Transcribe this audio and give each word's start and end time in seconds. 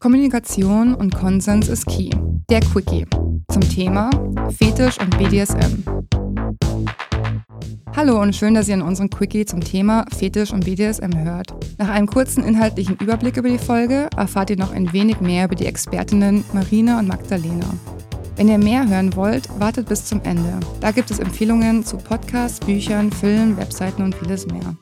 Kommunikation 0.00 0.94
und 0.94 1.12
Konsens 1.12 1.68
ist 1.68 1.86
key. 1.86 2.10
Der 2.48 2.60
Quickie 2.60 3.04
zum 3.50 3.62
Thema 3.62 4.10
Fetisch 4.56 4.96
und 5.00 5.18
BDSM. 5.18 5.82
Hallo 7.96 8.22
und 8.22 8.36
schön, 8.36 8.54
dass 8.54 8.68
ihr 8.68 8.74
in 8.74 8.82
unserem 8.82 9.10
Quickie 9.10 9.44
zum 9.44 9.60
Thema 9.60 10.04
Fetisch 10.16 10.52
und 10.52 10.64
BDSM 10.64 11.18
hört. 11.24 11.52
Nach 11.78 11.88
einem 11.88 12.06
kurzen 12.06 12.44
inhaltlichen 12.44 12.96
Überblick 12.98 13.36
über 13.38 13.48
die 13.48 13.58
Folge 13.58 14.08
erfahrt 14.16 14.50
ihr 14.50 14.56
noch 14.56 14.72
ein 14.72 14.92
wenig 14.92 15.20
mehr 15.20 15.46
über 15.46 15.56
die 15.56 15.66
Expertinnen 15.66 16.44
Marina 16.52 17.00
und 17.00 17.08
Magdalena. 17.08 17.66
Wenn 18.36 18.48
ihr 18.48 18.58
mehr 18.58 18.88
hören 18.88 19.16
wollt, 19.16 19.48
wartet 19.58 19.88
bis 19.88 20.04
zum 20.04 20.22
Ende. 20.22 20.60
Da 20.80 20.92
gibt 20.92 21.10
es 21.10 21.18
Empfehlungen 21.18 21.84
zu 21.84 21.96
Podcasts, 21.96 22.60
Büchern, 22.60 23.10
Filmen, 23.10 23.56
Webseiten 23.56 24.02
und 24.02 24.14
vieles 24.14 24.46
mehr. 24.46 24.76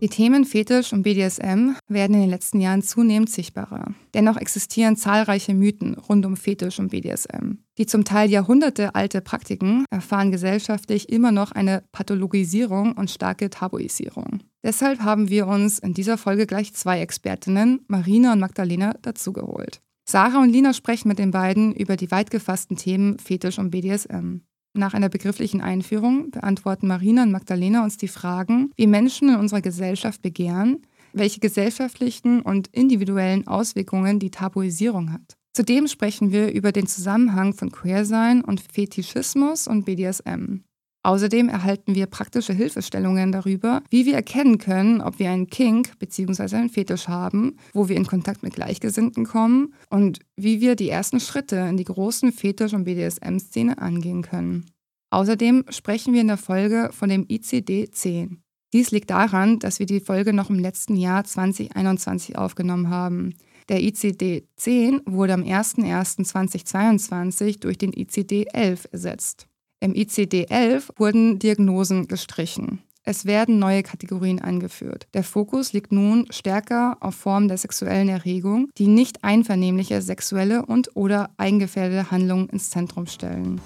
Die 0.00 0.08
Themen 0.08 0.44
Fetisch 0.44 0.92
und 0.92 1.02
BDSM 1.02 1.76
werden 1.88 2.14
in 2.14 2.20
den 2.20 2.30
letzten 2.30 2.60
Jahren 2.60 2.82
zunehmend 2.82 3.30
sichtbarer. 3.30 3.94
Dennoch 4.12 4.36
existieren 4.36 4.96
zahlreiche 4.96 5.54
Mythen 5.54 5.94
rund 5.94 6.26
um 6.26 6.36
Fetisch 6.36 6.78
und 6.78 6.88
BDSM. 6.88 7.58
Die 7.78 7.86
zum 7.86 8.04
Teil 8.04 8.30
jahrhundertealte 8.30 9.20
Praktiken 9.20 9.84
erfahren 9.90 10.30
gesellschaftlich 10.30 11.08
immer 11.08 11.32
noch 11.32 11.52
eine 11.52 11.84
Pathologisierung 11.92 12.92
und 12.92 13.10
starke 13.10 13.48
Tabuisierung. 13.50 14.40
Deshalb 14.62 15.00
haben 15.00 15.30
wir 15.30 15.46
uns 15.46 15.78
in 15.78 15.94
dieser 15.94 16.18
Folge 16.18 16.46
gleich 16.46 16.74
zwei 16.74 17.00
Expertinnen, 17.00 17.80
Marina 17.86 18.32
und 18.32 18.40
Magdalena, 18.40 18.94
dazugeholt. 19.00 19.80
Sarah 20.06 20.42
und 20.42 20.50
Lina 20.50 20.74
sprechen 20.74 21.08
mit 21.08 21.18
den 21.18 21.30
beiden 21.30 21.72
über 21.74 21.96
die 21.96 22.10
weit 22.10 22.30
gefassten 22.30 22.76
Themen 22.76 23.18
Fetisch 23.18 23.58
und 23.58 23.70
BDSM. 23.70 24.40
Nach 24.76 24.92
einer 24.92 25.08
begrifflichen 25.08 25.60
Einführung 25.60 26.32
beantworten 26.32 26.88
Marina 26.88 27.22
und 27.22 27.30
Magdalena 27.30 27.84
uns 27.84 27.96
die 27.96 28.08
Fragen, 28.08 28.72
wie 28.76 28.88
Menschen 28.88 29.28
in 29.28 29.36
unserer 29.36 29.60
Gesellschaft 29.60 30.20
begehren, 30.20 30.82
welche 31.12 31.38
gesellschaftlichen 31.38 32.42
und 32.42 32.66
individuellen 32.72 33.46
Auswirkungen 33.46 34.18
die 34.18 34.32
Tabuisierung 34.32 35.12
hat. 35.12 35.36
Zudem 35.52 35.86
sprechen 35.86 36.32
wir 36.32 36.52
über 36.52 36.72
den 36.72 36.88
Zusammenhang 36.88 37.54
von 37.54 37.70
Queersein 37.70 38.42
und 38.42 38.60
Fetischismus 38.60 39.68
und 39.68 39.84
BDSM. 39.84 40.64
Außerdem 41.04 41.48
erhalten 41.50 41.94
wir 41.94 42.06
praktische 42.06 42.54
Hilfestellungen 42.54 43.30
darüber, 43.30 43.82
wie 43.90 44.06
wir 44.06 44.14
erkennen 44.14 44.56
können, 44.56 45.02
ob 45.02 45.18
wir 45.18 45.30
einen 45.30 45.48
Kink 45.48 45.98
bzw. 45.98 46.56
einen 46.56 46.70
Fetisch 46.70 47.08
haben, 47.08 47.58
wo 47.74 47.90
wir 47.90 47.96
in 47.96 48.06
Kontakt 48.06 48.42
mit 48.42 48.54
Gleichgesinnten 48.54 49.26
kommen 49.26 49.74
und 49.90 50.20
wie 50.36 50.62
wir 50.62 50.76
die 50.76 50.88
ersten 50.88 51.20
Schritte 51.20 51.56
in 51.56 51.76
die 51.76 51.84
großen 51.84 52.32
Fetisch- 52.32 52.72
und 52.72 52.84
BDSM-Szene 52.84 53.76
angehen 53.76 54.22
können. 54.22 54.64
Außerdem 55.10 55.66
sprechen 55.68 56.14
wir 56.14 56.22
in 56.22 56.28
der 56.28 56.38
Folge 56.38 56.88
von 56.92 57.10
dem 57.10 57.26
ICD-10. 57.26 58.38
Dies 58.72 58.90
liegt 58.90 59.10
daran, 59.10 59.58
dass 59.58 59.78
wir 59.78 59.86
die 59.86 60.00
Folge 60.00 60.32
noch 60.32 60.48
im 60.48 60.58
letzten 60.58 60.96
Jahr 60.96 61.22
2021 61.22 62.38
aufgenommen 62.38 62.88
haben. 62.88 63.34
Der 63.68 63.80
ICD-10 63.80 65.02
wurde 65.04 65.34
am 65.34 65.42
01.01.2022 65.42 67.60
durch 67.60 67.76
den 67.76 67.92
ICD-11 67.92 68.90
ersetzt. 68.90 69.48
Im 69.84 69.92
ICD-11 69.92 70.98
wurden 70.98 71.38
Diagnosen 71.38 72.08
gestrichen. 72.08 72.82
Es 73.02 73.26
werden 73.26 73.58
neue 73.58 73.82
Kategorien 73.82 74.40
eingeführt. 74.40 75.06
Der 75.12 75.22
Fokus 75.22 75.74
liegt 75.74 75.92
nun 75.92 76.24
stärker 76.30 76.96
auf 77.00 77.16
Formen 77.16 77.48
der 77.48 77.58
sexuellen 77.58 78.08
Erregung, 78.08 78.70
die 78.78 78.86
nicht 78.86 79.22
einvernehmliche 79.22 80.00
sexuelle 80.00 80.64
und/oder 80.64 81.28
eingefährliche 81.36 82.10
Handlungen 82.10 82.48
ins 82.48 82.70
Zentrum 82.70 83.06
stellen. 83.06 83.60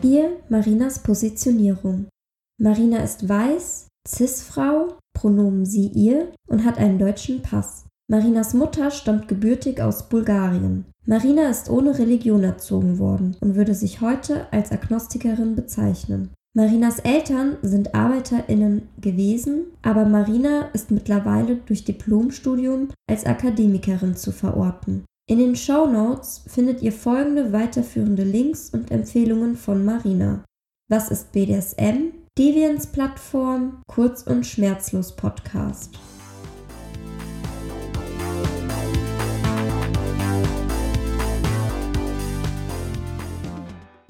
Hier 0.00 0.36
Marinas 0.48 1.02
Positionierung. 1.02 2.06
Marina 2.60 2.98
ist 2.98 3.28
weiß, 3.28 3.88
cis-Frau, 4.06 4.96
Pronomen 5.12 5.66
sie 5.66 5.88
ihr 5.88 6.32
und 6.46 6.64
hat 6.64 6.78
einen 6.78 7.00
deutschen 7.00 7.42
Pass. 7.42 7.86
Marinas 8.06 8.52
Mutter 8.52 8.90
stammt 8.90 9.28
gebürtig 9.28 9.80
aus 9.80 10.08
Bulgarien. 10.08 10.84
Marina 11.06 11.48
ist 11.48 11.70
ohne 11.70 11.98
Religion 11.98 12.44
erzogen 12.44 12.98
worden 12.98 13.36
und 13.40 13.54
würde 13.54 13.74
sich 13.74 14.02
heute 14.02 14.46
als 14.52 14.72
Agnostikerin 14.72 15.56
bezeichnen. 15.56 16.30
Marinas 16.54 16.98
Eltern 17.00 17.56
sind 17.62 17.94
Arbeiterinnen 17.94 18.88
gewesen, 19.00 19.64
aber 19.82 20.04
Marina 20.04 20.68
ist 20.72 20.90
mittlerweile 20.90 21.56
durch 21.56 21.84
Diplomstudium 21.84 22.90
als 23.10 23.24
Akademikerin 23.24 24.14
zu 24.16 24.32
verorten. 24.32 25.04
In 25.26 25.38
den 25.38 25.56
Show 25.56 25.86
Notes 25.86 26.42
findet 26.46 26.82
ihr 26.82 26.92
folgende 26.92 27.52
weiterführende 27.52 28.22
Links 28.22 28.70
und 28.70 28.90
Empfehlungen 28.90 29.56
von 29.56 29.84
Marina. 29.84 30.44
Was 30.90 31.10
ist 31.10 31.32
BDSM? 31.32 32.12
Deviants 32.38 32.86
Plattform, 32.86 33.80
Kurz 33.86 34.22
und 34.22 34.44
Schmerzlos 34.46 35.16
Podcast. 35.16 35.98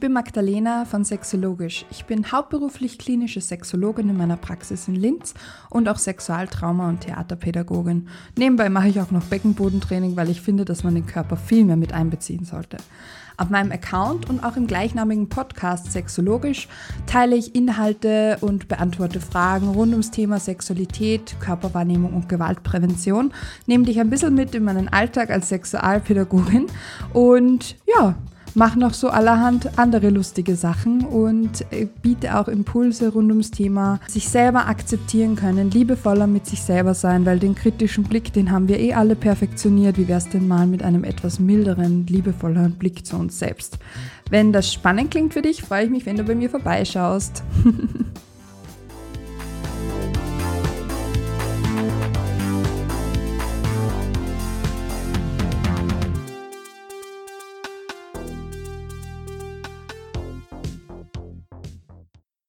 Bin 0.05 0.13
Magdalena 0.13 0.85
von 0.85 1.03
Sexologisch. 1.03 1.87
Ich 1.91 2.05
bin 2.05 2.31
hauptberuflich 2.31 2.99
klinische 2.99 3.41
Sexologin 3.41 4.11
in 4.11 4.19
meiner 4.19 4.37
Praxis 4.37 4.87
in 4.87 4.97
Linz 4.97 5.33
und 5.71 5.89
auch 5.89 5.97
Sexualtrauma- 5.97 6.91
und 6.91 7.01
Theaterpädagogin. 7.01 8.09
Nebenbei 8.37 8.69
mache 8.69 8.89
ich 8.89 9.01
auch 9.01 9.11
noch 9.11 9.25
Beckenbodentraining, 9.25 10.15
weil 10.15 10.29
ich 10.29 10.43
finde, 10.43 10.67
dass 10.67 10.85
man 10.85 10.95
den 10.95 11.07
Körper 11.07 11.39
viel 11.39 11.65
mehr 11.65 11.77
mit 11.77 11.95
einbeziehen 11.95 12.45
sollte. 12.45 12.77
Auf 13.39 13.49
meinem 13.49 13.73
Account 13.73 14.29
und 14.29 14.45
auch 14.45 14.59
im 14.59 14.67
gleichnamigen 14.67 15.31
Podcast 15.31 15.91
Sexologisch 15.91 16.69
teile 17.07 17.35
ich 17.35 17.55
Inhalte 17.55 18.37
und 18.43 18.69
beantworte 18.69 19.21
Fragen 19.21 19.69
rund 19.69 19.93
ums 19.93 20.11
Thema 20.11 20.39
Sexualität, 20.39 21.35
Körperwahrnehmung 21.41 22.13
und 22.13 22.29
Gewaltprävention. 22.29 23.33
Nehme 23.65 23.85
dich 23.87 23.99
ein 24.01 24.11
bisschen 24.11 24.35
mit 24.35 24.55
in 24.55 24.65
meinen 24.65 24.89
Alltag 24.89 25.31
als 25.31 25.49
Sexualpädagogin 25.49 26.67
und 27.15 27.77
ja, 27.87 28.17
mache 28.55 28.79
noch 28.79 28.95
so 28.95 29.09
allerhand 29.09 29.79
andere 29.79 30.11
lustige 30.11 30.57
Sachen 30.57 31.05
und 31.05 31.63
äh, 31.73 31.87
biete 32.03 32.39
auch 32.39 32.49
Impulse 32.49 33.13
rund 33.13 33.31
ums 33.31 33.51
Thema 33.51 34.01
sich 34.09 34.29
selber 34.29 34.67
akzeptieren 34.69 35.37
können, 35.37 35.71
liebevoller 35.71 36.27
mit 36.27 36.47
sich 36.47 36.63
selber 36.63 36.95
sein, 36.95 37.27
weil 37.27 37.39
den 37.39 37.55
kritischen 37.55 38.05
Blick, 38.05 38.33
den 38.33 38.51
haben 38.51 38.69
wir 38.69 38.79
eh 38.79 38.95
alle 38.95 39.17
perfektioniert. 39.17 39.99
Wie 39.99 40.09
wäre 40.09 40.19
es 40.19 40.29
denn 40.29 40.49
mal 40.49 40.67
mit 40.67 40.83
einem 40.83 41.05
etwas 41.05 41.39
milderen, 41.39 42.07
liebevolleren 42.07 42.73
Blick 42.73 43.07
zu 43.07 43.17
uns 43.17 43.39
selbst? 43.39 43.79
Wenn 44.31 44.53
das 44.53 44.73
spannend 44.73 45.11
klingt 45.11 45.35
für 45.35 45.43
dich, 45.43 45.63
freue 45.63 45.85
ich 45.85 45.91
mich, 45.91 46.07
wenn 46.07 46.17
du 46.17 46.25
bei 46.25 46.35
mir 46.35 46.51
vorbeischaust. 46.51 47.43